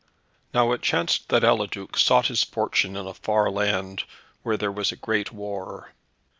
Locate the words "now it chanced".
0.51-1.29